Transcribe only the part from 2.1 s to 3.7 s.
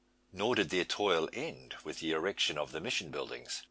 erection of the mission buildings.